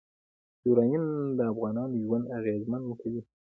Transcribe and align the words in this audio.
یورانیم 0.67 1.05
د 1.37 1.39
افغانانو 1.51 2.01
ژوند 2.05 2.25
اغېزمن 2.37 2.83
کوي. 3.01 3.21